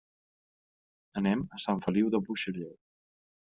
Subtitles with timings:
[1.21, 2.77] Anem a Sant Feliu de Buixalleu.